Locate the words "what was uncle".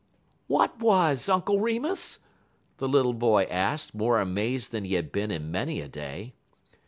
0.47-1.59